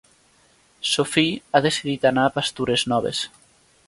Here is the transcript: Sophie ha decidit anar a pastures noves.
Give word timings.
Sophie 0.91 1.43
ha 1.53 1.61
decidit 1.65 2.07
anar 2.11 2.23
a 2.29 2.31
pastures 2.39 2.87
noves. 2.95 3.21